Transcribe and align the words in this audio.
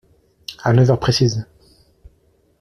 À 0.63 0.73
neuf 0.73 0.89
heures 0.89 0.99
précises!… 0.99 1.45